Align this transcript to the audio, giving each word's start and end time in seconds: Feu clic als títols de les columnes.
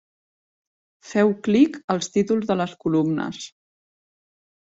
Feu 1.09 1.29
clic 1.47 1.77
als 1.97 2.09
títols 2.15 2.49
de 2.53 2.57
les 2.63 2.75
columnes. 2.87 3.45